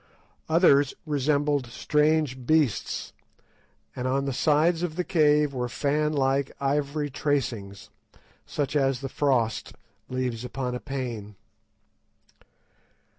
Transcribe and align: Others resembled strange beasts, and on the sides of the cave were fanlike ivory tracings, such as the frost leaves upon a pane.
Others 0.49 0.95
resembled 1.05 1.67
strange 1.67 2.47
beasts, 2.47 3.13
and 3.95 4.07
on 4.07 4.25
the 4.25 4.33
sides 4.33 4.81
of 4.81 4.95
the 4.95 5.03
cave 5.03 5.53
were 5.53 5.69
fanlike 5.69 6.51
ivory 6.59 7.11
tracings, 7.11 7.91
such 8.43 8.75
as 8.75 9.01
the 9.01 9.09
frost 9.09 9.73
leaves 10.09 10.43
upon 10.43 10.73
a 10.73 10.79
pane. 10.79 11.35